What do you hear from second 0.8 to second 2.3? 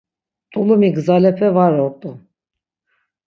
gzalepe var ort̆u.